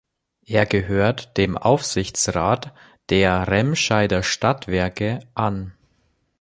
[0.47, 2.73] Er gehörte dem Aufsichtsrat
[3.11, 5.75] der Remscheider Stadtwerke an.